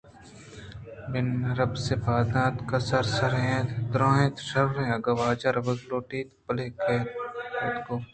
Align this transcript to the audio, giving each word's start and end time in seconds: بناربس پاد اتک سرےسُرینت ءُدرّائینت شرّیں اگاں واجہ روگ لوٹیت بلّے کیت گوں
بناربس 1.11 1.85
پاد 2.03 2.27
اتک 2.43 2.71
سرےسُرینت 2.87 3.69
ءُدرّائینت 3.77 4.35
شرّیں 4.47 4.93
اگاں 4.95 5.17
واجہ 5.19 5.49
روگ 5.55 5.79
لوٹیت 5.89 6.27
بلّے 6.45 6.65
کیت 6.83 7.07
گوں 7.85 8.01